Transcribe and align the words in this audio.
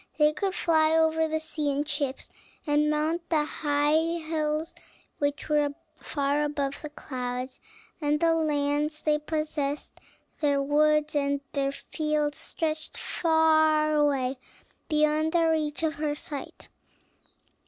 They 0.17 0.33
could 0.33 0.55
fly 0.55 0.97
over 0.97 1.27
the 1.27 1.39
sea 1.39 1.69
in 1.71 1.85
ships, 1.85 2.31
and 2.65 2.89
mount 2.89 3.29
the 3.29 3.45
high 3.45 3.93
hills 4.17 4.73
which 5.19 5.47
were 5.47 5.75
far 5.99 6.43
above 6.43 6.81
the 6.81 6.89
clouds; 6.89 7.59
and 8.01 8.19
the 8.19 8.33
lands 8.33 9.03
they 9.03 9.19
possessed, 9.19 9.91
their 10.39 10.59
woods 10.59 11.13
and 11.15 11.41
their 11.53 11.71
fields, 11.71 12.39
stretched 12.39 12.97
far 12.97 13.93
away 13.93 14.39
beyond 14.89 15.33
the 15.33 15.47
reach 15.47 15.83
of 15.83 15.93
her 15.93 16.15
sight. 16.15 16.67